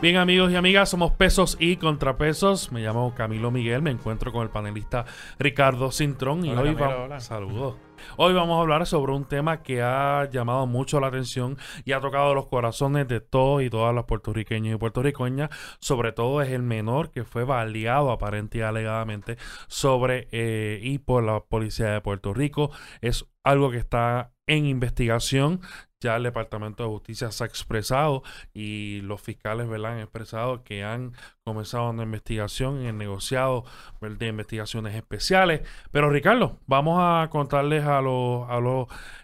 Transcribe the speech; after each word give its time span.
Bien 0.00 0.14
amigos 0.14 0.52
y 0.52 0.54
amigas, 0.54 0.90
somos 0.90 1.10
pesos 1.10 1.56
y 1.58 1.74
contrapesos. 1.74 2.70
Me 2.70 2.80
llamo 2.80 3.16
Camilo 3.16 3.50
Miguel, 3.50 3.82
me 3.82 3.90
encuentro 3.90 4.30
con 4.30 4.44
el 4.44 4.48
panelista 4.48 5.04
Ricardo 5.40 5.90
Cintrón 5.90 6.44
y 6.44 6.50
Hola, 6.50 6.60
hoy 6.60 6.76
Camilo, 6.76 7.08
vamos 7.08 7.24
saludos. 7.24 7.74
Hoy 8.16 8.32
vamos 8.32 8.58
a 8.58 8.60
hablar 8.60 8.86
sobre 8.86 9.12
un 9.12 9.24
tema 9.24 9.60
que 9.64 9.82
ha 9.82 10.28
llamado 10.30 10.68
mucho 10.68 11.00
la 11.00 11.08
atención 11.08 11.58
y 11.84 11.92
ha 11.92 12.00
tocado 12.00 12.32
los 12.32 12.46
corazones 12.46 13.08
de 13.08 13.20
todos 13.20 13.60
y 13.60 13.70
todas 13.70 13.92
los 13.92 14.04
puertorriqueños 14.04 14.76
y 14.76 14.78
puertorriqueñas. 14.78 15.50
Sobre 15.80 16.12
todo 16.12 16.42
es 16.42 16.50
el 16.50 16.62
menor 16.62 17.10
que 17.10 17.24
fue 17.24 17.42
baleado 17.42 18.12
aparente 18.12 18.58
y 18.58 18.60
alegadamente 18.60 19.36
sobre 19.66 20.28
eh, 20.30 20.78
y 20.80 20.98
por 20.98 21.24
la 21.24 21.40
policía 21.40 21.88
de 21.88 22.00
Puerto 22.00 22.32
Rico. 22.32 22.70
Es 23.00 23.26
algo 23.42 23.72
que 23.72 23.78
está 23.78 24.30
en 24.46 24.66
investigación. 24.66 25.60
Ya 26.00 26.16
el 26.16 26.22
Departamento 26.22 26.84
de 26.84 26.90
Justicia 26.90 27.30
se 27.32 27.42
ha 27.42 27.46
expresado 27.46 28.22
y 28.54 29.00
los 29.00 29.20
fiscales 29.20 29.68
¿verdad? 29.68 29.94
han 29.94 29.98
expresado 30.00 30.62
que 30.62 30.84
han 30.84 31.12
comenzado 31.44 31.90
una 31.90 32.04
investigación 32.04 32.84
en 32.84 32.98
negociado 32.98 33.64
de 34.00 34.26
investigaciones 34.28 34.94
especiales. 34.94 35.62
Pero 35.90 36.10
Ricardo, 36.10 36.60
vamos 36.66 36.98
a 37.00 37.28
contarles 37.30 37.84
a 37.84 38.00
los, 38.00 38.48
a 38.48 38.60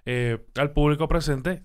eh, 0.04 0.44
al 0.56 0.72
público 0.72 1.06
presente 1.06 1.62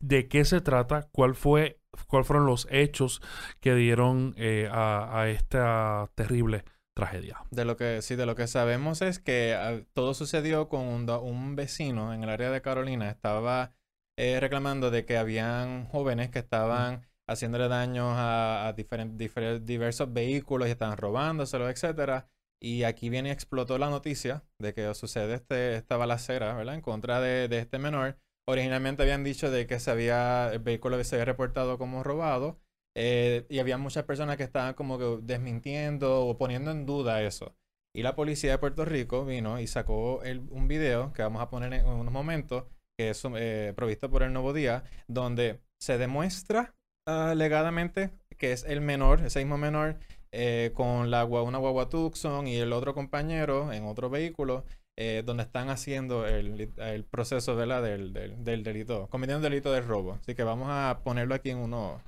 de 0.00 0.28
qué 0.28 0.44
se 0.44 0.60
trata, 0.60 1.08
cuál 1.12 1.34
fue, 1.36 1.80
cuáles 2.08 2.26
fueron 2.26 2.46
los 2.46 2.66
hechos 2.70 3.22
que 3.60 3.74
dieron 3.74 4.34
eh, 4.36 4.68
a, 4.72 5.20
a 5.20 5.28
esta 5.28 6.10
terrible 6.16 6.64
tragedia. 6.98 7.38
De 7.52 7.64
lo 7.64 7.76
que 7.76 8.02
sí, 8.02 8.16
de 8.16 8.26
lo 8.26 8.34
que 8.34 8.48
sabemos 8.48 9.02
es 9.02 9.20
que 9.20 9.54
ah, 9.54 9.80
todo 9.92 10.14
sucedió 10.14 10.68
con 10.68 10.80
un, 10.80 11.08
un 11.08 11.54
vecino 11.54 12.12
en 12.12 12.24
el 12.24 12.28
área 12.28 12.50
de 12.50 12.60
Carolina. 12.60 13.08
Estaba 13.08 13.72
eh, 14.18 14.40
reclamando 14.40 14.90
de 14.90 15.04
que 15.04 15.16
habían 15.16 15.86
jóvenes 15.86 16.30
que 16.30 16.40
estaban 16.40 17.06
haciéndole 17.28 17.68
daños 17.68 18.06
a, 18.16 18.68
a 18.68 18.74
diferen- 18.76 19.16
difer- 19.16 19.60
diversos 19.60 20.12
vehículos 20.12 20.68
y 20.68 20.72
estaban 20.72 20.96
robándoselos, 20.96 21.70
etcétera. 21.70 22.28
Y 22.60 22.82
aquí 22.84 23.08
viene 23.10 23.28
y 23.28 23.32
explotó 23.32 23.78
la 23.78 23.90
noticia 23.90 24.44
de 24.58 24.74
que 24.74 24.92
sucede 24.94 25.34
este, 25.34 25.76
esta 25.76 25.96
balacera, 25.96 26.54
¿verdad? 26.54 26.74
En 26.74 26.80
contra 26.80 27.20
de, 27.20 27.48
de 27.48 27.58
este 27.58 27.78
menor. 27.78 28.18
Originalmente 28.48 29.02
habían 29.02 29.24
dicho 29.24 29.50
de 29.50 29.66
que 29.66 29.78
se 29.78 29.90
había, 29.90 30.50
el 30.52 30.58
vehículo 30.60 31.02
se 31.04 31.16
había 31.16 31.26
reportado 31.26 31.78
como 31.78 32.02
robado. 32.02 32.60
eh, 32.96 33.46
y 33.48 33.60
había 33.60 33.78
muchas 33.78 34.04
personas 34.04 34.36
que 34.36 34.42
estaban 34.44 34.74
como 34.74 34.98
que 34.98 35.18
desmintiendo 35.22 36.26
o 36.26 36.36
poniendo 36.38 36.70
en 36.72 36.86
duda 36.86 37.22
eso. 37.22 37.54
Y 37.94 38.02
la 38.02 38.16
policía 38.16 38.50
de 38.52 38.58
Puerto 38.58 38.84
Rico 38.84 39.24
vino 39.24 39.60
y 39.60 39.66
sacó 39.68 40.22
el- 40.24 40.40
un 40.50 40.66
video 40.68 41.12
que 41.12 41.22
vamos 41.22 41.42
a 41.42 41.48
poner 41.50 41.72
en 41.74 41.86
unos 41.86 42.12
momentos, 42.12 42.64
que 42.98 43.10
es 43.10 43.22
eh, 43.36 43.72
provisto 43.76 44.10
por 44.10 44.24
el 44.24 44.32
Nuevo 44.32 44.52
Día, 44.52 44.82
donde 45.06 45.60
se 45.78 45.98
demuestra 45.98 46.74
ah, 47.06 47.30
alegadamente 47.30 48.10
que 48.36 48.52
es 48.52 48.64
el 48.64 48.80
menor, 48.80 49.20
ese 49.24 49.38
mismo 49.38 49.56
menor, 49.56 49.98
eh, 50.32 50.72
con 50.74 51.10
la, 51.10 51.24
una 51.24 51.58
guagua 51.58 51.88
Tucson 51.88 52.46
y 52.46 52.56
el 52.56 52.72
otro 52.72 52.94
compañero 52.94 53.72
en 53.72 53.84
otro 53.84 54.10
vehículo, 54.10 54.64
eh, 54.96 55.22
donde 55.24 55.44
están 55.44 55.70
haciendo 55.70 56.26
el, 56.26 56.72
el 56.76 57.04
proceso. 57.04 57.56
Del, 57.56 58.12
del, 58.12 58.44
del 58.44 58.62
delito, 58.64 59.08
cometiendo 59.10 59.46
el 59.46 59.52
delito 59.52 59.72
de 59.72 59.80
robo. 59.80 60.14
Así 60.20 60.34
que 60.34 60.42
vamos 60.42 60.68
a 60.70 61.00
ponerlo 61.04 61.34
aquí 61.34 61.50
en 61.50 61.58
uno 61.58 62.02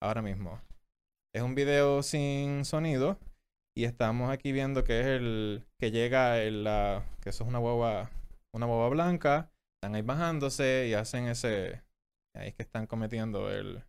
ahora 0.00 0.22
mismo. 0.22 0.60
Es 1.34 1.42
un 1.42 1.54
video 1.54 2.02
sin 2.02 2.64
sonido 2.64 3.18
y 3.76 3.84
estamos 3.84 4.30
aquí 4.30 4.52
viendo 4.52 4.84
que 4.84 5.00
es 5.00 5.06
el 5.06 5.64
que 5.78 5.90
llega 5.90 6.40
el, 6.40 6.64
la, 6.64 7.04
que 7.20 7.30
eso 7.30 7.44
es 7.44 7.48
una 7.48 7.58
guagua, 7.58 8.10
una 8.52 8.66
guagua 8.66 8.88
blanca. 8.88 9.50
Están 9.80 9.94
ahí 9.94 10.02
bajándose 10.02 10.88
y 10.88 10.94
hacen 10.94 11.28
ese, 11.28 11.82
ahí 12.34 12.48
es 12.48 12.54
que 12.54 12.62
están 12.62 12.86
cometiendo 12.86 13.48
el 13.50 13.84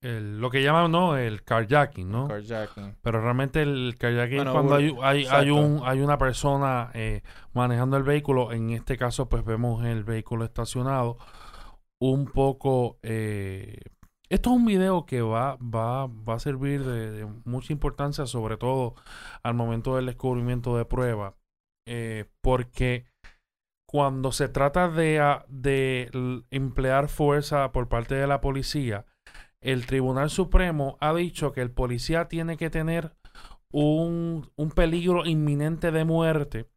El- 0.00 0.40
lo 0.40 0.50
que 0.50 0.62
llaman, 0.62 0.90
¿no? 0.92 1.16
El 1.16 1.42
carjacking, 1.42 2.08
¿no? 2.10 2.28
carjacking. 2.28 2.96
Pero 3.02 3.20
realmente 3.20 3.62
el 3.62 3.96
carjacking 3.98 4.36
Bueno, 4.36 4.52
cuando 4.52 4.74
hay, 4.76 4.96
hay, 5.02 5.26
hay, 5.26 5.50
un, 5.50 5.80
hay 5.84 6.00
una 6.00 6.16
persona 6.18 6.90
eh, 6.94 7.22
manejando 7.54 7.96
el 7.96 8.02
vehículo, 8.04 8.52
en 8.52 8.70
este 8.70 8.96
caso 8.96 9.28
pues 9.28 9.44
vemos 9.44 9.84
el 9.84 10.04
vehículo 10.04 10.44
estacionado 10.44 11.18
un 12.00 12.26
poco... 12.26 12.98
eh, 13.02 13.78
esto 14.28 14.50
es 14.50 14.56
un 14.56 14.64
video 14.64 15.04
que 15.04 15.20
va, 15.22 15.56
va, 15.56 16.06
va 16.06 16.34
a 16.34 16.38
servir 16.38 16.82
de, 16.84 17.10
de 17.10 17.26
mucha 17.44 17.72
importancia, 17.72 18.26
sobre 18.26 18.56
todo 18.56 18.94
al 19.42 19.54
momento 19.54 19.94
del 19.96 20.06
descubrimiento 20.06 20.76
de 20.78 20.84
prueba, 20.86 21.34
eh, 21.86 22.24
porque 22.40 23.04
cuando 23.92 24.32
se 24.32 24.48
trata 24.48 24.88
de, 24.88 25.20
ah, 25.20 25.44
de 25.48 26.10
emplear 26.50 27.08
fuerza 27.08 27.72
por 27.72 27.90
parte 27.90 28.14
de 28.14 28.26
la 28.26 28.40
policía, 28.40 29.04
el 29.60 29.84
Tribunal 29.84 30.30
Supremo 30.30 30.96
ha 30.98 31.12
dicho 31.12 31.52
que 31.52 31.60
el 31.60 31.70
policía 31.70 32.26
tiene 32.26 32.56
que 32.56 32.70
tener 32.70 33.12
un, 33.70 34.50
un 34.56 34.70
peligro 34.70 35.26
inminente 35.26 35.92
de 35.92 36.06
muerte. 36.06 36.70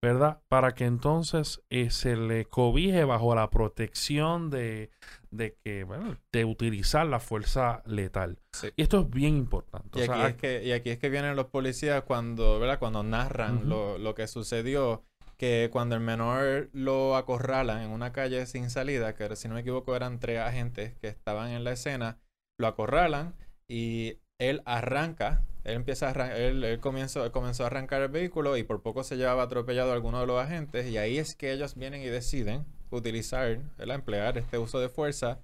¿verdad? 0.00 0.42
Para 0.48 0.74
que 0.74 0.84
entonces 0.84 1.62
eh, 1.70 1.90
se 1.90 2.16
le 2.16 2.44
cobije 2.44 3.04
bajo 3.04 3.36
la 3.36 3.50
protección 3.50 4.50
de, 4.50 4.90
de 5.30 5.56
que, 5.62 5.84
bueno, 5.84 6.16
de 6.32 6.44
utilizar 6.44 7.06
la 7.06 7.20
fuerza 7.20 7.84
letal. 7.86 8.40
Sí. 8.52 8.70
Y 8.74 8.82
esto 8.82 9.02
es 9.02 9.10
bien 9.10 9.36
importante. 9.36 10.00
Y 10.00 10.02
O 10.02 10.06
sea, 10.06 10.26
aquí, 10.26 10.30
es 10.30 10.36
que, 10.36 10.64
y 10.64 10.72
aquí 10.72 10.90
es 10.90 10.98
que 10.98 11.08
vienen 11.08 11.36
los 11.36 11.46
policías 11.46 12.02
cuando, 12.02 12.58
¿verdad? 12.58 12.80
Cuando 12.80 13.04
narran 13.04 13.68
lo, 13.68 13.96
lo 13.96 14.16
que 14.16 14.26
sucedió, 14.26 15.04
que 15.42 15.70
cuando 15.72 15.96
el 15.96 16.00
menor 16.00 16.70
lo 16.72 17.16
acorralan 17.16 17.82
en 17.82 17.90
una 17.90 18.12
calle 18.12 18.46
sin 18.46 18.70
salida, 18.70 19.16
que 19.16 19.34
si 19.34 19.48
no 19.48 19.54
me 19.54 19.62
equivoco 19.62 19.96
eran 19.96 20.20
tres 20.20 20.38
agentes 20.38 20.94
que 21.00 21.08
estaban 21.08 21.50
en 21.50 21.64
la 21.64 21.72
escena, 21.72 22.20
lo 22.58 22.68
acorralan 22.68 23.34
y 23.66 24.18
él 24.38 24.62
arranca, 24.66 25.44
él 25.64 25.74
empieza 25.74 26.06
a 26.06 26.14
arran- 26.14 26.36
él, 26.36 26.62
él 26.62 26.78
comenzó, 26.78 27.24
a 27.24 27.66
arrancar 27.66 28.02
el 28.02 28.08
vehículo 28.10 28.56
y 28.56 28.62
por 28.62 28.82
poco 28.82 29.02
se 29.02 29.16
llevaba 29.16 29.42
atropellado 29.42 29.92
alguno 29.92 30.20
de 30.20 30.28
los 30.28 30.40
agentes 30.40 30.86
y 30.86 30.96
ahí 30.96 31.18
es 31.18 31.34
que 31.34 31.50
ellos 31.50 31.74
vienen 31.74 32.02
y 32.02 32.06
deciden 32.06 32.64
utilizar, 32.92 33.58
emplear 33.78 34.38
este 34.38 34.58
uso 34.58 34.78
de 34.78 34.90
fuerza 34.90 35.40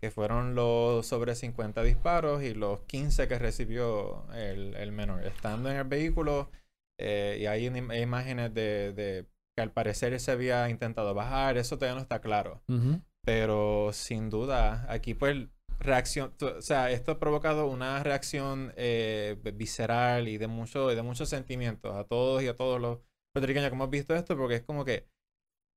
que 0.00 0.10
fueron 0.10 0.56
los 0.56 1.06
sobre 1.06 1.36
50 1.36 1.84
disparos 1.84 2.42
y 2.42 2.52
los 2.52 2.80
15 2.80 3.28
que 3.28 3.38
recibió 3.38 4.24
el, 4.34 4.90
menor. 4.90 5.24
Estando 5.24 5.70
en 5.70 5.76
el 5.76 5.84
vehículo, 5.84 6.50
eh, 6.98 7.38
y 7.40 7.46
hay 7.46 7.66
im- 7.68 8.02
imágenes 8.02 8.52
de 8.52 9.24
que 9.56 9.62
al 9.62 9.72
parecer 9.72 10.18
se 10.20 10.30
había 10.30 10.68
intentado 10.68 11.14
bajar, 11.14 11.56
eso 11.56 11.76
todavía 11.76 11.94
no 11.94 12.02
está 12.02 12.20
claro. 12.20 12.62
ujú. 12.68 13.00
Pero 13.24 13.90
sin 13.92 14.30
duda, 14.30 14.86
aquí 14.88 15.14
pues 15.14 15.48
reacción, 15.80 16.32
o 16.40 16.62
sea, 16.62 16.90
esto 16.90 17.12
ha 17.12 17.18
provocado 17.18 17.66
una 17.66 18.02
reacción 18.02 18.72
eh, 18.76 19.36
visceral 19.54 20.28
y 20.28 20.38
de 20.38 20.46
mucho, 20.46 20.88
de 20.88 21.02
muchos 21.02 21.28
sentimientos 21.28 21.94
a 21.96 22.04
todos 22.04 22.42
y 22.42 22.48
a 22.48 22.54
todos 22.54 22.80
los 22.80 23.00
puertorriqueños 23.32 23.68
que 23.70 23.74
hemos 23.74 23.90
visto 23.90 24.14
esto, 24.14 24.36
porque 24.36 24.56
es 24.56 24.62
como 24.62 24.84
que 24.84 25.08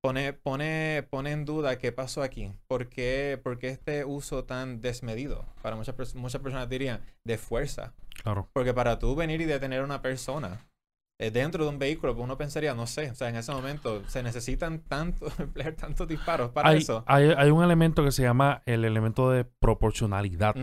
pone, 0.02 0.32
pone, 0.32 1.06
pone 1.10 1.32
en 1.32 1.44
duda 1.44 1.78
qué 1.78 1.92
pasó 1.92 2.22
aquí. 2.22 2.52
¿Por 2.68 2.88
qué, 2.88 3.40
por 3.42 3.58
qué 3.58 3.68
este 3.68 4.04
uso 4.04 4.44
tan 4.44 4.80
desmedido? 4.80 5.44
Para 5.62 5.76
muchas, 5.76 6.14
muchas 6.14 6.40
personas 6.40 6.68
dirían, 6.68 7.02
de 7.24 7.36
fuerza. 7.36 7.94
Claro. 8.22 8.48
Porque 8.52 8.74
para 8.74 8.98
tú 8.98 9.16
venir 9.16 9.40
y 9.40 9.46
detener 9.46 9.80
a 9.80 9.84
una 9.84 10.02
persona 10.02 10.69
eh, 11.22 11.30
dentro 11.30 11.64
de 11.64 11.70
un 11.70 11.78
vehículo, 11.78 12.14
pues 12.14 12.24
uno 12.24 12.38
pensaría, 12.38 12.74
no 12.74 12.86
sé, 12.86 13.10
o 13.10 13.14
sea, 13.14 13.28
en 13.28 13.36
ese 13.36 13.52
momento 13.52 14.02
se 14.06 14.22
necesitan 14.22 14.78
tanto, 14.80 15.26
emplear 15.38 15.74
tantos 15.74 16.08
disparos 16.08 16.50
para 16.50 16.70
Hay, 16.70 16.78
eso. 16.78 17.04
hay, 17.06 17.34
hay 17.36 17.50
un 17.50 17.62
elemento 17.62 18.02
que 18.02 18.10
se 18.10 18.22
llama 18.22 18.62
el 18.64 18.86
elemento 18.86 19.30
de 19.30 19.44
proporcionalidad. 19.44 20.56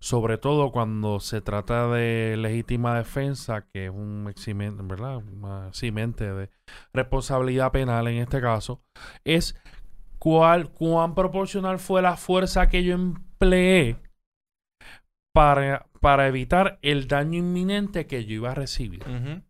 Sobre 0.00 0.38
todo 0.38 0.72
cuando 0.72 1.20
se 1.20 1.42
trata 1.42 1.88
de 1.88 2.36
legítima 2.38 2.96
defensa, 2.96 3.66
que 3.70 3.84
es 3.84 3.90
un 3.90 4.28
eximente, 4.30 4.82
¿verdad? 4.82 5.20
Eximente 5.68 6.32
de 6.32 6.48
responsabilidad 6.94 7.70
penal 7.70 8.08
en 8.08 8.16
este 8.16 8.40
caso, 8.40 8.80
es 9.24 9.60
cuál, 10.18 10.70
cuán 10.70 11.14
proporcional 11.14 11.78
fue 11.78 12.00
la 12.00 12.16
fuerza 12.16 12.70
que 12.70 12.82
yo 12.82 12.94
empleé 12.94 13.98
para, 15.34 15.86
para 16.00 16.28
evitar 16.28 16.78
el 16.80 17.08
daño 17.08 17.40
inminente 17.40 18.06
que 18.06 18.24
yo 18.24 18.36
iba 18.36 18.52
a 18.52 18.54
recibir. 18.54 19.02
Ujú. 19.02 19.42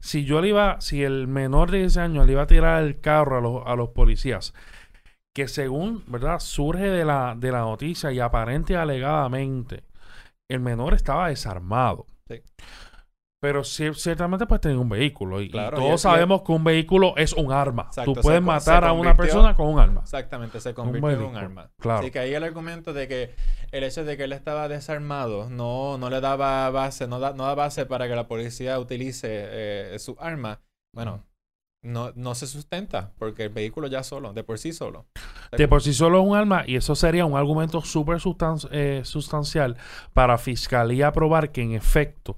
Si 0.00 0.24
yo 0.24 0.40
le 0.40 0.48
iba, 0.48 0.80
si 0.80 1.02
el 1.02 1.28
menor 1.28 1.70
de 1.70 1.78
10 1.78 1.96
años 1.98 2.26
le 2.26 2.32
iba 2.32 2.42
a 2.42 2.46
tirar 2.46 2.82
el 2.82 3.00
carro 3.00 3.38
a 3.38 3.40
los, 3.40 3.62
a 3.66 3.76
los 3.76 3.90
policías, 3.90 4.54
que 5.34 5.48
según, 5.48 6.04
¿verdad? 6.06 6.40
Surge 6.40 6.88
de 6.88 7.04
la, 7.04 7.34
de 7.36 7.52
la 7.52 7.60
noticia 7.60 8.10
y 8.12 8.20
aparente 8.20 8.76
alegadamente, 8.76 9.84
el 10.48 10.60
menor 10.60 10.94
estaba 10.94 11.28
desarmado. 11.28 12.06
Sí. 12.28 12.42
Pero 13.40 13.60
cier- 13.62 13.94
ciertamente 13.94 14.46
pues 14.46 14.60
tenía 14.60 14.78
un 14.78 14.88
vehículo. 14.88 15.40
Y, 15.40 15.48
Claro, 15.48 15.76
y 15.76 15.80
todos 15.80 16.00
y 16.00 16.02
sabemos 16.02 16.42
que 16.42 16.50
un 16.52 16.64
vehículo 16.64 17.14
es 17.16 17.32
un 17.32 17.52
arma. 17.52 17.84
Exacto, 17.86 18.14
Tú 18.14 18.20
puedes 18.20 18.42
matar 18.42 18.84
a 18.84 18.92
una 18.92 19.14
persona 19.14 19.54
con 19.54 19.68
un 19.68 19.78
arma. 19.78 20.00
Exactamente, 20.00 20.60
se 20.60 20.74
convirtió 20.74 21.10
en 21.10 21.22
un 21.22 21.36
arma. 21.36 21.70
claro. 21.78 22.00
Así 22.00 22.10
que 22.10 22.18
ahí 22.18 22.34
el 22.34 22.42
argumento 22.42 22.92
de 22.92 23.06
que 23.06 23.34
el 23.70 23.84
hecho 23.84 24.04
de 24.04 24.16
que 24.16 24.24
él 24.24 24.32
estaba 24.32 24.66
desarmado 24.68 25.48
no, 25.50 25.98
no 25.98 26.10
le 26.10 26.20
daba 26.20 26.68
base, 26.70 27.06
no 27.06 27.20
da, 27.20 27.32
no 27.32 27.44
da 27.44 27.54
base 27.54 27.86
para 27.86 28.08
que 28.08 28.16
la 28.16 28.26
policía 28.26 28.78
utilice 28.80 29.28
eh, 29.30 29.98
su 30.00 30.16
arma. 30.18 30.60
Bueno, 30.92 31.22
no, 31.82 32.12
no 32.16 32.34
se 32.34 32.46
sustenta 32.46 33.12
porque 33.18 33.44
el 33.44 33.48
vehículo 33.50 33.86
ya 33.86 34.02
solo, 34.02 34.32
de 34.32 34.42
por 34.44 34.58
sí 34.58 34.72
solo. 34.72 35.06
De 35.56 35.68
por 35.68 35.82
sí 35.82 35.94
solo 35.94 36.20
es 36.20 36.26
un 36.28 36.36
arma 36.36 36.64
y 36.66 36.76
eso 36.76 36.94
sería 36.94 37.24
un 37.24 37.36
argumento 37.36 37.80
súper 37.82 38.18
sustan- 38.18 38.68
eh, 38.72 39.02
sustancial 39.04 39.76
para 40.12 40.36
fiscalía 40.38 41.12
probar 41.12 41.52
que 41.52 41.62
en 41.62 41.72
efecto, 41.72 42.36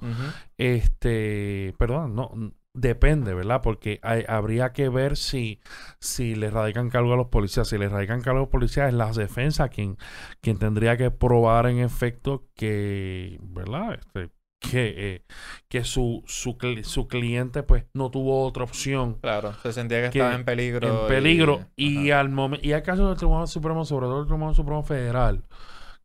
este, 0.58 1.74
perdón, 1.78 2.14
no, 2.14 2.30
depende, 2.72 3.34
¿verdad? 3.34 3.62
Porque 3.62 3.98
hay- 4.02 4.24
habría 4.28 4.72
que 4.72 4.88
ver 4.88 5.16
si, 5.16 5.58
si 5.98 6.34
le 6.34 6.50
radican 6.50 6.88
cargo 6.90 7.14
a 7.14 7.16
los 7.16 7.26
policías. 7.28 7.66
Si 7.68 7.78
le 7.78 7.88
radican 7.88 8.20
cargo 8.20 8.38
a 8.38 8.42
los 8.42 8.48
policías 8.50 8.88
es 8.88 8.94
la 8.94 9.10
defensa 9.10 9.68
quien, 9.68 9.96
quien 10.40 10.58
tendría 10.58 10.96
que 10.96 11.10
probar 11.10 11.66
en 11.66 11.78
efecto 11.78 12.44
que, 12.54 13.38
¿verdad? 13.42 13.94
Este, 13.98 14.30
que, 14.60 14.94
eh, 15.14 15.24
que 15.68 15.84
su, 15.84 16.22
su, 16.26 16.56
su 16.84 17.08
cliente 17.08 17.62
pues 17.62 17.86
no 17.94 18.10
tuvo 18.10 18.44
otra 18.46 18.62
opción 18.64 19.14
Claro, 19.20 19.54
se 19.62 19.72
sentía 19.72 20.02
que, 20.02 20.10
que 20.10 20.18
estaba 20.18 20.34
en 20.36 20.44
peligro. 20.44 21.02
en 21.02 21.08
peligro. 21.08 21.66
y- 21.76 22.10
al 22.10 22.28
momento, 22.28 22.64
y 22.66 22.72
hay 22.72 22.82
casos 22.82 23.08
del 23.08 23.16
Tribunal 23.16 23.48
Supremo, 23.48 23.84
sobre 23.84 24.06
todo 24.06 24.20
el 24.20 24.26
Tribunal 24.26 24.54
Supremo 24.54 24.82
Federal, 24.84 25.42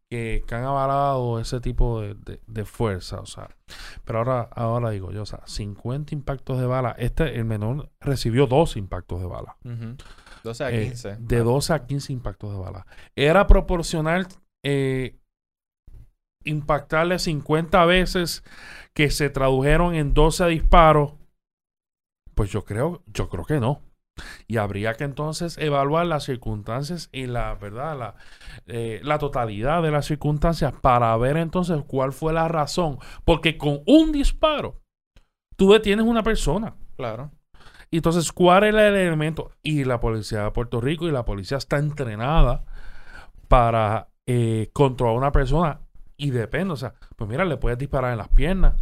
que, 0.10 0.44
que 0.48 0.56
han 0.56 0.64
avalado 0.64 1.40
ese 1.40 1.60
tipo 1.60 2.00
de, 2.02 2.14
de- 2.16 2.40
de 2.48 2.66
fuerza. 2.66 3.20
O 3.20 3.26
sea, 3.26 3.50
pero 4.06 4.20
ahora, 4.20 4.50
ahora 4.56 4.90
digo 4.92 5.12
yo, 5.12 5.24
o 5.24 5.26
sea, 5.26 5.42
50 5.46 6.14
impactos 6.16 6.60
de 6.60 6.66
bala. 6.66 6.96
Este, 6.98 7.36
el 7.36 7.46
menor 7.46 7.90
recibió 8.00 8.48
dos 8.48 8.78
impactos 8.78 9.20
de 9.20 9.28
bala. 9.28 9.58
Ujú. 9.66 9.96
12 10.44 10.64
a 10.64 10.72
Eh, 10.72 10.88
15. 10.90 11.18
de 11.20 11.38
Ah, 11.40 11.44
12 11.44 11.74
a 11.74 11.86
15 11.86 12.14
impactos 12.14 12.52
de 12.54 12.58
bala. 12.60 12.86
Era 13.16 13.48
proporcional 13.48 14.28
eh, 14.64 15.18
impactarle 16.46 17.20
50 17.20 17.86
veces 17.86 18.44
que 18.94 19.10
se 19.12 19.30
tradujeron 19.30 19.94
en 19.94 20.14
12 20.14 20.46
disparos. 20.48 21.14
Pues 22.34 22.50
yo 22.52 22.64
creo, 22.64 23.04
yo 23.08 23.30
creo 23.30 23.46
que 23.46 23.60
no. 23.60 23.82
Y 24.48 24.58
habría 24.58 24.94
que 24.94 25.04
entonces 25.04 25.58
evaluar 25.58 26.06
las 26.06 26.24
circunstancias 26.24 27.10
y 27.12 27.28
la 27.28 27.54
verdad, 27.56 27.98
la, 27.98 28.16
eh, 28.66 29.02
la 29.04 29.20
totalidad 29.20 29.84
de 29.84 29.92
las 29.92 30.06
circunstancias 30.06 30.74
para 30.82 31.16
ver 31.18 31.36
entonces 31.36 31.82
cuál 31.86 32.14
fue 32.14 32.32
la 32.32 32.48
razón. 32.48 32.98
Porque 33.26 33.58
con 33.58 33.82
un 33.86 34.14
disparo, 34.14 34.82
tú 35.58 35.74
detienes 35.74 36.06
una 36.06 36.24
persona. 36.24 36.76
Claro. 36.96 37.32
Y 37.92 37.98
entonces, 37.98 38.32
¿cuál 38.32 38.64
era 38.64 38.88
el 38.88 38.96
elemento? 38.96 39.52
Y 39.62 39.84
la 39.84 40.00
policía 40.00 40.44
de 40.44 40.52
Puerto 40.52 40.82
Rico 40.82 41.08
y 41.08 41.12
la 41.12 41.26
policía 41.26 41.58
está 41.58 41.78
entrenada 41.78 42.66
para 43.48 44.10
eh, 44.26 44.70
controlar 44.74 45.16
a 45.16 45.18
una 45.18 45.32
persona 45.32 45.85
y 46.18 46.32
depende. 46.32 46.74
O 46.74 46.78
sea, 46.78 46.94
pues 47.16 47.30
mira, 47.30 47.46
le 47.46 47.58
puedes 47.58 47.78
disparar 47.78 48.12
en 48.12 48.18
las 48.18 48.30
piernas, 48.30 48.76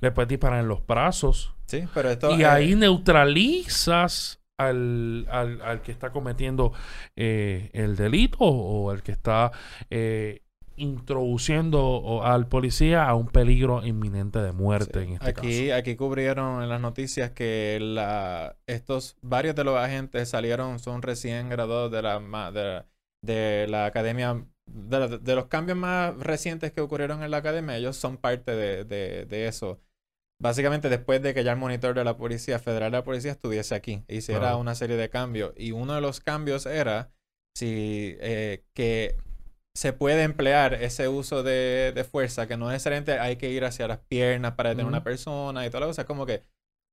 le 0.00 0.10
puedes 0.12 0.28
disparar 0.28 0.60
en 0.60 0.68
los 0.68 0.86
brazos 0.86 1.54
Sí, 1.66 1.84
pero 1.94 2.10
esto. 2.10 2.30
y 2.36 2.42
eh, 2.42 2.46
ahí 2.46 2.74
neutralizas 2.74 4.40
al, 4.58 5.26
al- 5.30 5.62
al 5.62 5.82
que 5.82 5.92
está 5.92 6.10
cometiendo 6.10 6.72
eh, 7.16 7.70
el 7.72 7.96
delito 7.96 8.38
o 8.40 8.92
el 8.92 9.02
que 9.02 9.12
está 9.12 9.50
eh, 9.90 10.42
introduciendo 10.76 11.80
o- 11.84 12.22
al 12.24 12.48
policía 12.48 13.04
a 13.08 13.14
un 13.14 13.28
peligro 13.28 13.84
inminente 13.84 14.40
de 14.40 14.52
muerte 14.52 15.02
en 15.02 15.12
este 15.14 15.30
aquí, 15.30 15.70
aquí 15.70 15.96
cubrieron 15.96 16.62
en 16.62 16.68
las 16.68 16.80
noticias 16.80 17.30
que 17.32 17.78
la, 17.80 18.56
estos 18.66 19.16
varios 19.22 19.54
de 19.54 19.64
los 19.64 19.76
agentes 19.78 20.28
salieron, 20.28 20.78
son 20.78 21.02
recién 21.02 21.48
graduados 21.48 21.90
de 21.90 22.02
la, 22.02 22.20
de, 22.52 22.82
de 23.22 23.66
la 23.68 23.86
academia, 23.86 24.44
de, 24.66 25.34
los 25.34 25.46
cambios 25.46 25.78
más 25.78 26.16
recientes 26.18 26.72
que 26.72 26.80
ocurrieron 26.80 27.22
en 27.22 27.30
la 27.30 27.38
academia, 27.38 27.76
ellos 27.76 27.96
son 27.96 28.16
parte 28.16 28.54
de, 28.54 28.84
de, 28.84 29.26
de 29.26 29.46
eso. 29.46 29.80
Básicamente 30.40 30.88
después 30.88 31.22
de 31.22 31.32
que 31.32 31.44
ya 31.44 31.52
el 31.52 31.58
monitor 31.58 31.94
de 31.94 32.04
la 32.04 32.16
Policía 32.16 32.58
Federal 32.58 32.90
de 32.90 32.98
la 32.98 33.04
Policía 33.04 33.32
estuviese 33.32 33.74
aquí, 33.74 34.04
hiciera 34.08 34.56
una 34.56 34.74
serie 34.74 34.96
de 34.96 35.08
cambios. 35.08 35.52
Y 35.56 35.72
uno 35.72 35.94
de 35.94 36.00
los 36.00 36.20
cambios 36.20 36.66
era 36.66 37.12
si 37.56 38.16
eh, 38.20 38.64
que 38.74 39.16
se 39.76 39.92
puede 39.92 40.22
emplear 40.22 40.74
ese 40.74 41.08
uso 41.08 41.42
de, 41.42 41.92
de 41.94 42.04
fuerza, 42.04 42.46
que 42.46 42.56
no 42.56 42.68
necesariamente 42.68 43.18
hay 43.18 43.36
que 43.36 43.50
ir 43.50 43.64
hacia 43.64 43.88
las 43.88 43.98
piernas 43.98 44.54
para 44.54 44.70
detener 44.70 44.86
a 44.86 44.88
una 44.88 45.04
persona 45.04 45.66
y 45.66 45.70
toda 45.70 45.80
la 45.80 45.86
cosa. 45.86 46.04
Como 46.04 46.26
que 46.26 46.42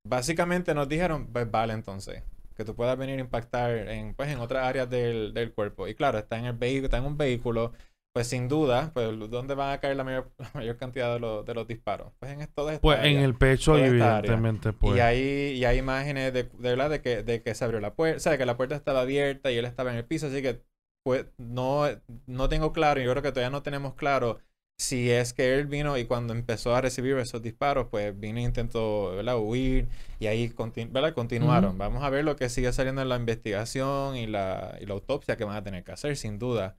básicamente 0.06 0.74
nos 0.74 0.88
dijeron, 0.88 1.32
pues 1.32 1.50
vale 1.50 1.74
entonces, 1.74 2.22
que 2.54 2.64
tú 2.64 2.74
puedas 2.74 2.96
venir 2.98 3.18
a 3.18 3.22
impactar 3.22 3.70
en, 3.88 4.14
pues, 4.14 4.30
en 4.30 4.38
otras 4.40 4.64
áreas 4.66 4.88
del, 4.90 5.34
del 5.34 5.52
cuerpo. 5.52 5.88
Y 5.88 5.94
claro, 5.94 6.18
está 6.18 6.38
en 6.38 6.46
el 6.46 6.54
vehículo, 6.54 6.86
está 6.86 6.98
en 6.98 7.04
un 7.04 7.16
vehículo, 7.16 7.72
pues 8.14 8.26
sin 8.26 8.48
duda, 8.48 8.90
pues 8.92 9.08
¿dónde 9.30 9.54
van 9.54 9.72
a 9.72 9.80
caer 9.80 9.96
la 9.96 10.04
mayor, 10.04 10.30
la 10.38 10.50
mayor 10.54 10.76
cantidad 10.76 11.14
de, 11.14 11.20
los 11.20 11.44
de 11.46 11.54
los 11.54 11.66
disparos? 11.66 12.12
Pues 12.18 12.32
en 12.32 12.46
todas 12.48 12.78
Pues 12.80 13.04
en 13.04 13.18
el 13.18 13.34
pecho, 13.34 13.76
evidentemente, 13.78 14.72
pues. 14.72 14.96
Y 14.96 15.00
hay, 15.00 15.20
y 15.56 15.64
hay 15.64 15.78
imágenes 15.78 16.32
de, 16.32 16.44
de 16.44 16.50
verdad 16.58 16.90
de 16.90 17.00
que, 17.00 17.22
de 17.22 17.42
que 17.42 17.54
se 17.54 17.64
abrió 17.64 17.80
la 17.80 17.94
puerta, 17.94 18.16
o 18.16 18.20
sea, 18.20 18.38
que 18.38 18.46
la 18.46 18.56
puerta 18.56 18.74
estaba 18.74 19.00
abierta 19.00 19.50
y 19.50 19.56
él 19.56 19.64
estaba 19.64 19.92
en 19.92 19.98
el 19.98 20.04
piso, 20.04 20.26
así 20.26 20.42
que 20.42 20.60
pues, 21.04 21.26
no, 21.38 21.84
no 22.26 22.48
tengo 22.48 22.72
claro, 22.72 23.00
y 23.00 23.04
yo 23.04 23.10
creo 23.10 23.22
que 23.22 23.32
todavía 23.32 23.50
no 23.50 23.62
tenemos 23.62 23.94
claro 23.94 24.38
si 24.82 25.10
es 25.10 25.32
que 25.32 25.54
él 25.54 25.66
vino 25.66 25.96
y 25.98 26.06
cuando 26.06 26.32
empezó 26.34 26.74
a 26.74 26.80
recibir 26.80 27.16
esos 27.18 27.42
disparos, 27.42 27.88
pues 27.90 28.18
vino 28.18 28.38
e 28.38 28.42
intentó 28.42 29.10
¿verdad? 29.16 29.38
huir 29.38 29.88
y 30.20 30.26
ahí 30.26 30.50
conti- 30.50 30.90
¿verdad? 30.90 31.14
continuaron. 31.14 31.78
Vamos 31.78 32.02
a 32.02 32.10
ver 32.10 32.24
lo 32.24 32.36
que 32.36 32.48
sigue 32.48 32.72
saliendo 32.72 33.02
en 33.02 33.08
la 33.08 33.16
investigación 33.16 34.16
y 34.16 34.26
la, 34.26 34.76
y 34.80 34.86
la 34.86 34.94
autopsia 34.94 35.36
que 35.36 35.44
van 35.44 35.56
a 35.56 35.64
tener 35.64 35.84
que 35.84 35.92
hacer, 35.92 36.16
sin 36.16 36.38
duda. 36.38 36.78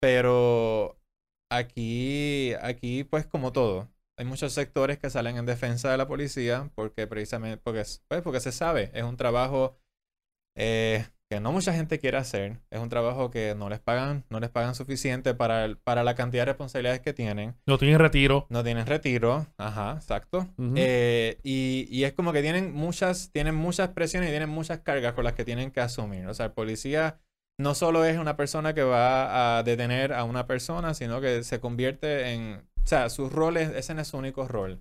Pero 0.00 0.98
aquí, 1.50 2.54
aquí, 2.62 3.04
pues 3.04 3.26
como 3.26 3.52
todo, 3.52 3.88
hay 4.18 4.24
muchos 4.26 4.52
sectores 4.52 4.98
que 4.98 5.10
salen 5.10 5.36
en 5.36 5.46
defensa 5.46 5.90
de 5.90 5.98
la 5.98 6.08
policía 6.08 6.70
porque 6.74 7.06
precisamente, 7.06 7.58
porque, 7.58 7.84
pues, 8.08 8.22
porque 8.22 8.40
se 8.40 8.52
sabe, 8.52 8.90
es 8.94 9.04
un 9.04 9.16
trabajo 9.16 9.76
eh, 10.56 11.06
que 11.30 11.38
no 11.38 11.52
mucha 11.52 11.72
gente 11.72 12.00
quiere 12.00 12.16
hacer, 12.18 12.58
es 12.70 12.80
un 12.80 12.88
trabajo 12.88 13.30
que 13.30 13.54
no 13.54 13.68
les 13.68 13.78
pagan, 13.78 14.24
no 14.30 14.40
les 14.40 14.50
pagan 14.50 14.74
suficiente 14.74 15.32
para, 15.32 15.64
el- 15.64 15.76
para 15.76 16.02
la 16.02 16.16
cantidad 16.16 16.42
de 16.42 16.46
responsabilidades 16.46 17.00
que 17.00 17.12
tienen, 17.12 17.54
No 17.66 17.78
tiene 17.78 17.98
retiro. 17.98 18.46
no 18.50 18.64
tienen 18.64 18.84
retiro, 18.84 19.46
ajá, 19.56 19.92
exacto. 19.96 20.48
Eh, 20.74 21.38
y, 21.44 21.86
y 21.88 22.02
es 22.02 22.14
como 22.14 22.32
que 22.32 22.42
tienen 22.42 22.72
muchas, 22.74 23.30
tienen 23.32 23.54
muchas 23.54 23.90
presiones 23.90 24.28
y 24.28 24.32
tienen 24.32 24.48
muchas 24.48 24.80
cargas 24.80 25.12
con 25.12 25.22
las 25.22 25.34
que 25.34 25.44
tienen 25.44 25.70
que 25.70 25.80
asumir, 25.80 26.26
o 26.26 26.34
sea, 26.34 26.46
el 26.46 26.52
policía 26.52 27.20
no 27.60 27.74
solo 27.74 28.04
es 28.06 28.18
una 28.18 28.36
persona 28.36 28.74
que 28.74 28.82
va 28.82 29.58
a 29.58 29.62
detener 29.62 30.14
a 30.14 30.24
una 30.24 30.46
persona, 30.48 30.94
sino 30.94 31.20
que 31.20 31.44
se 31.44 31.60
convierte 31.60 32.32
en, 32.32 32.62
o 32.82 32.86
sea, 32.90 33.08
su 33.10 33.28
rol 33.30 33.56
es, 33.56 33.70
ese 33.70 33.94
no 33.94 34.00
es 34.00 34.08
su 34.08 34.16
único 34.16 34.48
rol. 34.48 34.80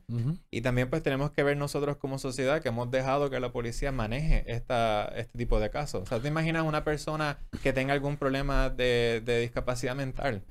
Y 0.51 0.61
también 0.61 0.89
pues 0.89 1.03
tenemos 1.03 1.31
que 1.31 1.43
ver 1.43 1.57
nosotros 1.57 1.97
como 1.97 2.17
sociedad 2.17 2.61
que 2.61 2.69
hemos 2.69 2.89
dejado 2.89 3.29
que 3.29 3.39
la 3.39 3.51
policía 3.51 3.91
maneje 3.91 4.43
esta, 4.51 5.05
este 5.15 5.37
tipo 5.37 5.59
de 5.59 5.69
casos. 5.69 6.03
O 6.03 6.05
sea, 6.05 6.19
te 6.19 6.27
imaginas 6.27 6.63
una 6.63 6.83
persona 6.83 7.37
que 7.61 7.73
tenga 7.73 7.93
algún 7.93 8.17
problema 8.17 8.69
de, 8.69 9.21
de 9.23 9.39
discapacidad 9.41 9.95
mental 9.95 10.43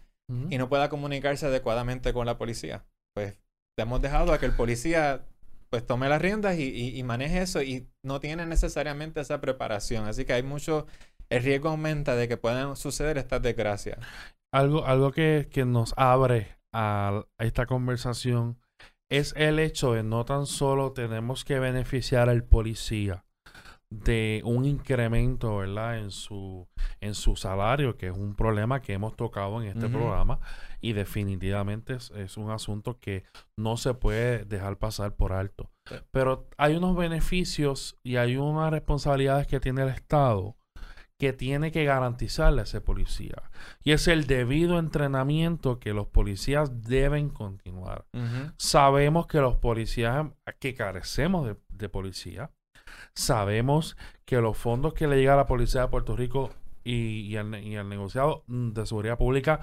y 0.50 0.58
no 0.58 0.68
pueda 0.68 0.90
comunicarse 0.90 1.46
adecuadamente 1.46 2.12
con 2.12 2.26
la 2.26 2.36
policía. 2.36 2.84
Pues 3.14 3.34
te 3.76 3.82
hemos 3.82 4.02
dejado 4.02 4.32
a 4.34 4.38
que 4.38 4.46
el 4.46 4.52
policía 4.52 5.24
pues 5.70 5.86
tome 5.86 6.08
las 6.08 6.20
riendas 6.20 6.58
y, 6.58 6.64
y- 6.64 6.98
y 6.98 7.02
maneje 7.02 7.40
eso 7.42 7.62
y 7.62 7.88
no 8.04 8.20
tiene 8.20 8.44
necesariamente 8.46 9.20
esa 9.20 9.40
preparación. 9.40 10.06
Así 10.06 10.24
que 10.26 10.34
hay 10.34 10.42
mucho, 10.42 10.86
el 11.30 11.42
riesgo 11.42 11.70
aumenta 11.70 12.14
de 12.14 12.28
que 12.28 12.36
puedan 12.36 12.76
suceder 12.76 13.16
estas 13.18 13.40
desgracias. 13.42 13.98
Algo, 14.52 14.84
algo 14.86 15.12
que, 15.12 15.48
que 15.50 15.64
nos 15.64 15.94
abre 15.96 16.57
a, 16.72 17.24
esta 17.38 17.66
conversación 17.66 18.58
es 19.10 19.34
el 19.36 19.58
hecho 19.58 19.94
de 19.94 20.02
no 20.02 20.24
tan 20.24 20.46
solo 20.46 20.92
tenemos 20.92 21.44
que 21.44 21.58
beneficiar 21.58 22.28
al 22.28 22.44
policía 22.44 23.24
de 23.90 24.42
un 24.44 24.66
incremento, 24.66 25.56
¿verdad? 25.56 25.98
En 25.98 26.10
su, 26.10 26.68
en 27.00 27.14
su 27.14 27.36
salario, 27.36 27.96
que 27.96 28.08
es 28.08 28.12
un 28.12 28.34
problema 28.34 28.82
que 28.82 28.92
hemos 28.92 29.16
tocado 29.16 29.62
en 29.62 29.68
este 29.68 29.88
programa 29.88 30.40
y 30.82 30.92
definitivamente 30.92 31.94
es, 31.94 32.10
es 32.10 32.36
un 32.36 32.50
asunto 32.50 32.98
que 32.98 33.24
no 33.56 33.78
se 33.78 33.94
puede 33.94 34.44
dejar 34.44 34.78
pasar 34.78 35.16
por 35.16 35.32
alto. 35.32 35.70
Pero 36.10 36.50
hay 36.58 36.76
unos 36.76 36.96
beneficios 36.96 37.96
y 38.02 38.16
hay 38.16 38.36
unas 38.36 38.70
responsabilidades 38.70 39.46
que 39.46 39.58
tiene 39.58 39.82
el 39.82 39.88
Estado 39.88 40.57
que 41.18 41.32
tiene 41.32 41.72
que 41.72 41.84
garantizarle 41.84 42.60
a 42.60 42.64
ese 42.64 42.80
policía. 42.80 43.42
Y 43.82 43.92
es 43.92 44.06
el 44.08 44.26
debido 44.26 44.78
entrenamiento 44.78 45.80
que 45.80 45.92
los 45.92 46.06
policías 46.06 46.82
deben 46.82 47.28
continuar. 47.28 48.06
Sabemos 48.56 49.26
que 49.26 49.40
los 49.40 49.56
policías, 49.56 50.26
que 50.60 50.74
carecemos 50.74 51.46
de, 51.46 51.56
de 51.70 51.88
policía, 51.88 52.50
sabemos 53.14 53.96
que 54.24 54.40
los 54.40 54.56
fondos 54.56 54.94
que 54.94 55.06
le 55.08 55.16
llega 55.16 55.34
a 55.34 55.38
la 55.38 55.46
policía 55.46 55.82
de 55.82 55.88
Puerto 55.88 56.16
Rico 56.16 56.50
y, 56.84 57.20
y 57.22 57.36
al, 57.36 57.50
ne- 57.50 57.62
y 57.62 57.76
al 57.76 57.88
negociado 57.88 58.44
de 58.46 58.86
seguridad 58.86 59.18
pública 59.18 59.60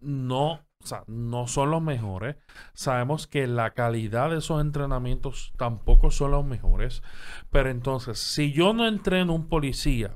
no, 0.00 0.65
o 0.82 0.86
sea, 0.86 1.02
no 1.08 1.48
son 1.48 1.70
los 1.70 1.82
mejores. 1.82 2.36
Sabemos 2.72 3.26
que 3.26 3.46
la 3.46 3.72
calidad 3.72 4.30
de 4.30 4.38
esos 4.38 4.60
entrenamientos 4.60 5.52
tampoco 5.56 6.10
son 6.10 6.30
los 6.30 6.44
mejores. 6.44 7.02
Pero 7.50 7.70
entonces, 7.70 8.18
si 8.18 8.52
yo 8.52 8.72
no 8.72 8.86
entreno 8.86 9.34
un 9.34 9.48
policía 9.48 10.12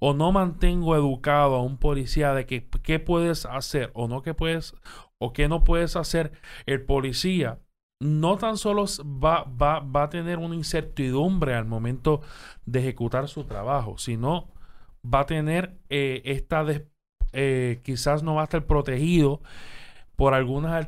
o 0.00 0.14
no 0.14 0.32
mantengo 0.32 0.96
educado 0.96 1.56
a 1.56 1.62
un 1.62 1.76
policía 1.76 2.32
de 2.32 2.46
que 2.46 2.66
qué 2.82 3.00
puedes 3.00 3.44
hacer 3.44 3.90
o 3.94 4.08
no 4.08 4.22
qué 4.22 4.32
puedes 4.32 4.74
o 5.18 5.32
qué 5.32 5.48
no 5.48 5.62
puedes 5.62 5.96
hacer, 5.96 6.32
el 6.66 6.82
policía 6.84 7.60
no 8.00 8.36
tan 8.36 8.56
solo 8.56 8.86
va, 9.04 9.44
va, 9.44 9.80
va 9.80 10.04
a 10.04 10.08
tener 10.10 10.38
una 10.38 10.54
incertidumbre 10.54 11.54
al 11.54 11.64
momento 11.64 12.22
de 12.66 12.80
ejecutar 12.80 13.28
su 13.28 13.44
trabajo, 13.44 13.98
sino 13.98 14.50
va 15.04 15.20
a 15.20 15.26
tener 15.26 15.78
eh, 15.88 16.22
esta 16.24 16.64
eh, 17.32 17.80
quizás 17.82 18.22
no 18.22 18.34
va 18.36 18.42
a 18.42 18.44
estar 18.44 18.66
protegido 18.66 19.42
por 20.16 20.34
algunas, 20.34 20.86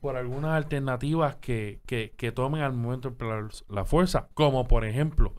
por 0.00 0.16
algunas 0.16 0.52
alternativas 0.52 1.36
que, 1.36 1.80
que, 1.86 2.32
tomen 2.32 2.62
al 2.62 2.72
momento 2.72 3.08
de 3.08 3.12
emplear 3.12 3.48
la 3.68 3.84
fuerza, 3.84 4.28
como 4.34 4.66
por 4.66 4.84
ejemplo, 4.84 5.34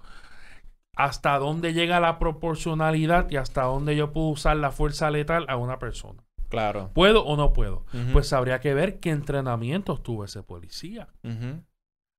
hasta 0.96 1.38
dónde 1.40 1.74
llega 1.74 2.00
la 2.00 2.20
proporcionalidad 2.20 3.30
y 3.32 3.38
hasta 3.38 3.63
dónde 3.63 3.96
yo 3.96 4.12
puedo 4.12 4.28
usar 4.28 4.58
la 4.58 4.72
fuerza 4.72 5.10
letal 5.10 5.46
a 5.50 5.58
una 5.58 5.80
persona. 5.80 6.24
Claro. 6.50 6.92
¿Puedo 6.94 7.25
o 7.25 7.36
no 7.36 7.52
puedo? 7.52 7.86
Pues 8.12 8.32
habría 8.32 8.60
que 8.60 8.75
ver 8.75 9.00
qué 9.00 9.10
entrenamientos 9.10 10.04
tuvo 10.04 10.24
ese 10.25 10.44
policía. 10.44 11.08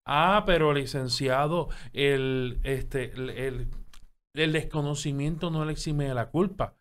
Ah, 0.06 0.42
pero 0.44 0.72
licenciado, 0.74 1.68
el, 1.92 2.58
este, 2.64 3.12
el, 3.12 3.70
el, 4.34 4.52
desconocimiento 4.52 5.50
no 5.50 5.64
le 5.64 5.72
exime 5.72 6.08
de 6.08 6.14
la 6.14 6.30
culpa. 6.30 6.74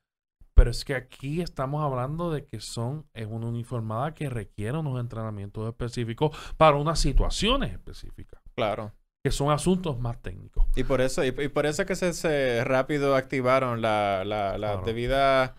Pero 0.55 0.71
es 0.71 0.85
que 0.85 0.95
aquí 0.95 1.41
estamos 1.41 1.83
hablando 1.83 2.31
de 2.31 2.45
que 2.45 2.59
son, 2.59 3.05
es 3.13 3.27
una 3.27 3.47
uniformada 3.47 4.13
que 4.13 4.29
requiere 4.29 4.77
unos 4.77 4.99
entrenamientos 4.99 5.67
específicos 5.67 6.37
para 6.57 6.77
unas 6.77 6.99
situaciones 6.99 7.71
específicas. 7.71 8.41
Claro. 8.55 8.91
Que 9.23 9.31
son 9.31 9.51
asuntos 9.51 9.99
más 9.99 10.21
técnicos. 10.21 10.65
Y 10.75 10.83
por 10.83 11.01
eso, 11.01 11.23
y, 11.23 11.31
por 11.31 11.65
eso 11.65 11.85
que 11.85 11.95
se, 11.95 12.63
rápido 12.63 13.15
activaron 13.15 13.81
la, 13.81 14.23
la, 14.25 14.57
la 14.57 14.77
debida 14.77 15.55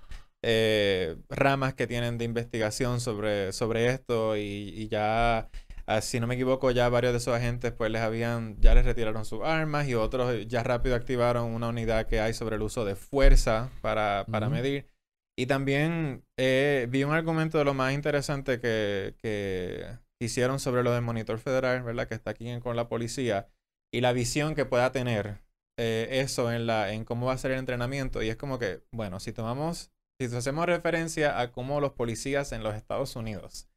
eh, 0.46 1.16
ramas 1.30 1.72
que 1.72 1.86
tienen 1.86 2.18
de 2.18 2.26
investigación 2.26 3.00
sobre, 3.00 3.50
sobre 3.54 3.86
esto 3.86 4.36
y, 4.36 4.88
ya, 4.90 5.48
ah, 5.86 6.00
si 6.00 6.20
no 6.20 6.26
me 6.26 6.34
equivoco, 6.34 6.70
ya 6.70 6.88
varios 6.88 7.12
de 7.12 7.18
esos 7.18 7.34
agentes 7.34 7.72
pues 7.72 7.90
les 7.90 8.02
habían, 8.02 8.60
ya 8.60 8.74
les 8.74 8.84
retiraron 8.84 9.24
sus 9.24 9.42
armas 9.42 9.88
y 9.88 9.94
otros 9.94 10.46
ya 10.46 10.62
rápido 10.62 10.94
activaron 10.94 11.52
una 11.52 11.68
unidad 11.68 12.06
que 12.06 12.20
hay 12.20 12.34
sobre 12.34 12.56
el 12.56 12.62
uso 12.62 12.84
de 12.84 12.96
fuerza 12.96 13.70
para, 13.80 14.24
para 14.30 14.48
medir. 14.48 14.88
Y 15.36 15.46
también 15.46 16.24
eh, 16.36 16.86
vi 16.90 17.04
un 17.04 17.12
argumento 17.12 17.58
de 17.58 17.64
lo 17.64 17.74
más 17.74 17.92
interesante 17.92 18.60
que, 18.60 19.16
que 19.18 19.98
hicieron 20.20 20.60
sobre 20.60 20.82
lo 20.82 20.92
del 20.92 21.02
monitor 21.02 21.38
federal, 21.38 21.82
¿verdad? 21.82 22.06
Que 22.08 22.14
está 22.14 22.30
aquí 22.30 22.60
con 22.60 22.76
la 22.76 22.88
policía 22.88 23.48
y 23.92 24.00
la 24.00 24.12
visión 24.12 24.54
que 24.54 24.64
pueda 24.64 24.92
tener 24.92 25.42
eh, 25.76 26.08
eso 26.10 26.52
en, 26.52 26.66
la, 26.66 26.92
en 26.92 27.04
cómo 27.04 27.26
va 27.26 27.32
a 27.32 27.38
ser 27.38 27.50
el 27.50 27.58
entrenamiento. 27.58 28.22
Y 28.22 28.28
es 28.28 28.36
como 28.36 28.58
que, 28.58 28.82
bueno, 28.92 29.18
si 29.20 29.32
tomamos 29.32 29.90
si 30.20 30.26
hacemos 30.36 30.66
referencia 30.66 31.40
a 31.40 31.50
cómo 31.50 31.80
los 31.80 31.92
policías 31.92 32.52
en 32.52 32.62
los 32.62 32.74
Estados 32.74 33.16
Unidos 33.16 33.68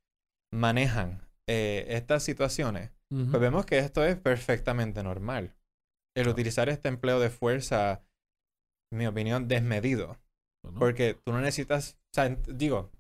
manejan 0.52 1.27
eh, 1.48 1.86
estas 1.90 2.24
situaciones, 2.24 2.92
pues 3.10 3.40
vemos 3.40 3.66
que 3.66 3.80
esto 3.80 4.04
es 4.04 4.18
perfectamente 4.18 5.02
normal. 5.02 5.56
El 6.16 6.28
utilizar 6.28 6.68
este 6.68 6.90
empleo 6.90 7.20
de 7.20 7.30
fuerza, 7.30 8.04
en 8.92 9.00
mi 9.00 9.08
opinión, 9.08 9.48
desmedido. 9.48 10.18
Porque 10.78 11.14
tú 11.14 11.32
no 11.32 11.40
necesitas, 11.40 11.98
o 12.12 12.14
sea, 12.14 12.36
digo, 12.48 12.92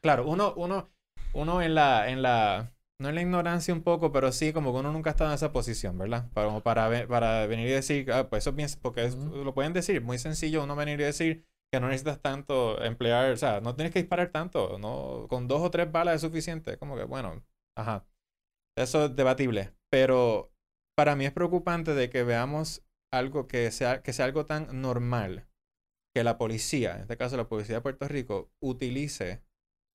claro, 0.00 0.28
uno, 0.28 0.54
uno, 0.56 0.88
uno 1.32 1.62
en 1.62 1.74
la, 1.74 2.08
en 2.08 2.22
la, 2.22 2.72
no 3.00 3.08
en 3.08 3.14
la 3.14 3.22
ignorancia 3.22 3.74
un 3.74 3.82
poco, 3.82 4.12
pero 4.12 4.30
sí 4.30 4.52
como 4.52 4.72
que 4.72 4.78
uno 4.80 4.92
nunca 4.92 5.10
ha 5.10 5.12
estado 5.12 5.30
en 5.30 5.34
esa 5.34 5.52
posición, 5.52 5.98
¿verdad? 5.98 6.30
Para, 6.32 6.60
para, 6.60 7.08
para 7.08 7.46
venir 7.46 7.68
y 7.68 7.72
decir, 7.72 8.12
ah, 8.12 8.28
pues 8.28 8.44
eso 8.44 8.54
piensa, 8.54 8.78
porque 8.80 9.10
lo 9.10 9.54
pueden 9.54 9.72
decir, 9.72 10.02
muy 10.02 10.18
sencillo 10.18 10.62
uno 10.62 10.76
venir 10.76 11.00
y 11.00 11.04
decir, 11.04 11.44
que 11.72 11.80
no 11.80 11.88
necesitas 11.88 12.20
tanto 12.20 12.82
emplear, 12.82 13.32
o 13.32 13.36
sea, 13.36 13.60
no 13.60 13.74
tienes 13.74 13.92
que 13.92 14.00
disparar 14.00 14.30
tanto, 14.30 14.78
no, 14.78 15.26
con 15.28 15.48
dos 15.48 15.60
o 15.62 15.70
tres 15.70 15.90
balas 15.90 16.16
es 16.16 16.20
suficiente, 16.22 16.78
como 16.78 16.96
que 16.96 17.04
bueno, 17.04 17.42
ajá. 17.78 18.06
Eso 18.76 19.06
es 19.06 19.16
debatible, 19.16 19.72
pero 19.90 20.52
para 20.96 21.16
mí 21.16 21.24
es 21.24 21.32
preocupante 21.32 21.94
de 21.94 22.10
que 22.10 22.22
veamos 22.22 22.84
algo 23.12 23.48
que 23.48 23.70
sea, 23.70 24.02
que 24.02 24.12
sea 24.12 24.26
algo 24.26 24.46
tan 24.46 24.80
normal 24.80 25.48
que 26.14 26.24
la 26.24 26.38
policía, 26.38 26.96
en 26.96 27.02
este 27.02 27.16
caso 27.16 27.36
la 27.36 27.48
policía 27.48 27.76
de 27.76 27.80
Puerto 27.80 28.06
Rico, 28.08 28.50
utilice 28.60 29.42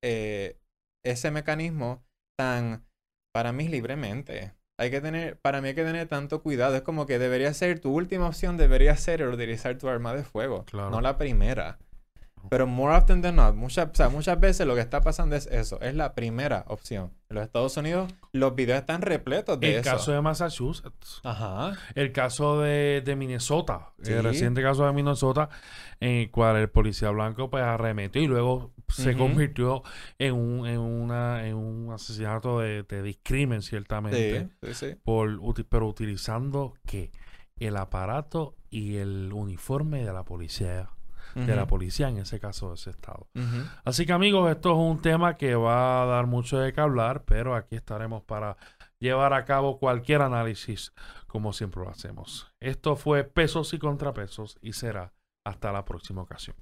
eh, 0.04 0.60
ese 1.06 1.32
mecanismo 1.32 2.04
tan, 2.38 2.86
para 3.34 3.52
mí, 3.52 3.68
libremente 3.68 4.56
hay 4.80 4.90
que 4.90 5.02
tener, 5.02 5.40
para 5.40 5.62
mí 5.62 5.70
hay 5.70 5.76
que 5.76 5.84
tener 5.84 6.08
tanto 6.08 6.42
cuidado. 6.42 6.76
Es 6.76 6.82
como 6.82 7.06
que 7.06 7.20
debería 7.20 7.54
ser, 7.54 7.80
tu 7.80 7.94
última 7.94 8.28
opción 8.28 8.58
debería 8.58 8.96
ser 8.98 9.24
utilizar 9.28 9.78
tu 9.78 9.88
arma 9.88 10.14
de 10.14 10.24
fuego, 10.24 10.66
no 10.74 11.02
la 11.02 11.18
primera. 11.18 11.80
Pero 12.50 12.68
more 12.68 12.96
often 12.96 13.22
than 13.22 13.36
not, 13.36 13.56
muchas, 13.56 13.90
o 13.90 13.96
sea, 13.96 14.10
muchas 14.10 14.40
veces 14.40 14.68
lo 14.68 14.76
que 14.76 14.82
está 14.82 15.02
pasando 15.02 15.36
es 15.36 15.48
eso, 15.48 15.80
es 15.82 15.96
la 15.96 16.14
primera 16.14 16.66
opción. 16.68 17.12
En 17.30 17.36
los 17.36 17.46
Estados 17.46 17.78
Unidos 17.78 18.14
los 18.32 18.54
videos 18.54 18.80
están 18.80 19.02
repletos 19.02 19.60
de 19.60 19.78
eso. 19.78 19.78
El 19.78 19.84
caso 19.84 20.12
de 20.12 20.22
Massachusetts. 20.22 21.22
Ajá. 21.24 21.78
El 21.96 22.12
caso 22.12 22.62
de, 22.62 23.02
de 23.04 23.16
Minnesota. 23.16 23.94
El 24.04 24.24
reciente 24.24 24.62
caso 24.62 24.86
de 24.86 24.94
Minnesota, 24.94 25.50
en 26.00 26.12
el 26.12 26.32
cual 26.32 26.58
el 26.58 26.70
policía 26.70 27.10
blanco 27.10 27.50
pues 27.50 27.64
arremetió 27.64 28.22
y 28.22 28.28
luego 28.28 28.74
se 28.88 29.18
convirtió 29.18 29.82
en 30.20 30.36
un, 30.36 30.68
en 30.68 30.80
una, 30.80 31.48
en 31.48 31.56
un 31.56 31.92
asesinato 31.92 32.60
de, 32.60 32.84
de 32.84 33.02
discrimen, 33.02 33.62
ciertamente. 33.62 34.50
Sí, 34.62 34.74
sí, 34.74 34.96
Por, 35.04 35.40
pero 35.70 35.88
utilizando 35.88 36.76
que 36.86 37.12
el 37.58 37.78
aparato 37.78 38.56
y 38.70 38.98
el 38.98 39.32
uniforme 39.34 40.04
de 40.04 40.14
la 40.14 40.24
policía 40.24 40.90
de 41.36 41.56
la 41.56 41.68
policía, 41.68 42.10
en 42.10 42.18
ese 42.18 42.40
caso 42.40 42.70
de 42.70 42.76
ese 42.76 42.90
estado. 42.92 43.28
Así 43.84 44.06
que 44.06 44.14
amigos, 44.14 44.50
esto 44.52 44.72
es 44.72 44.78
un 44.78 45.02
tema 45.02 45.38
que 45.38 45.56
va 45.56 46.04
a 46.04 46.06
dar 46.06 46.28
mucho 46.28 46.60
de 46.60 46.74
qué 46.74 46.82
hablar, 46.82 47.24
pero 47.26 47.56
aquí 47.56 47.76
estaremos 47.76 48.24
para 48.24 48.58
llevar 49.00 49.34
a 49.34 49.46
cabo 49.46 49.80
cualquier 49.80 50.22
análisis 50.22 50.94
como 51.28 51.52
siempre 51.52 51.82
lo 51.82 51.90
hacemos. 51.90 52.52
Esto 52.60 52.96
fue 52.96 53.24
pesos 53.24 53.74
y 53.74 53.80
contrapesos 53.80 54.58
y 54.62 54.74
será 54.74 55.14
hasta 55.44 55.72
la 55.72 55.84
próxima 55.84 56.22
ocasión. 56.22 56.56